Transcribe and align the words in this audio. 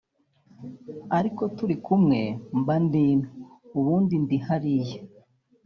ariko 1.17 1.43
turi 1.55 1.75
kumwe 1.85 2.19
mba 2.59 2.75
ndi 2.83 3.01
ino 3.13 3.27
ubundi 3.77 4.15
ndi 4.23 4.37
hariya 4.45 4.99